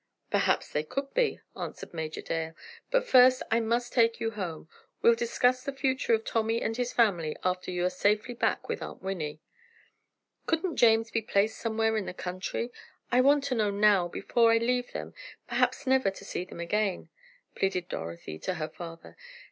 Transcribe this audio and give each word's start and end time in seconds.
"Perhaps 0.31 0.69
they 0.71 0.81
could 0.81 1.13
be," 1.13 1.41
answered 1.55 1.93
Major 1.93 2.23
Dale, 2.23 2.55
"but 2.89 3.05
first, 3.07 3.43
I 3.51 3.59
must 3.59 3.93
take 3.93 4.19
you 4.19 4.31
home. 4.31 4.67
We'll 5.03 5.13
discuss 5.13 5.63
the 5.63 5.71
future 5.75 6.15
of 6.15 6.25
Tommy 6.25 6.59
and 6.59 6.75
his 6.75 6.91
family, 6.91 7.37
after 7.43 7.69
you 7.69 7.85
are 7.85 7.89
safely 7.91 8.33
back 8.33 8.67
with 8.67 8.81
Aunt 8.81 9.03
Winnie." 9.03 9.41
"Couldn't 10.47 10.77
James 10.77 11.11
be 11.11 11.21
placed 11.21 11.59
somewhere 11.59 11.97
in 11.97 12.07
the 12.07 12.15
country? 12.15 12.71
I 13.11 13.21
want 13.21 13.43
to 13.43 13.53
know 13.53 13.69
now, 13.69 14.07
before 14.07 14.51
I 14.51 14.57
leave 14.57 14.91
them, 14.91 15.13
perhaps 15.45 15.85
never 15.85 16.09
to 16.09 16.25
see 16.25 16.45
them 16.45 16.59
again," 16.59 17.09
pleaded 17.53 17.87
Dorothy 17.87 18.39
to 18.39 18.55
her 18.55 18.69
father. 18.69 19.15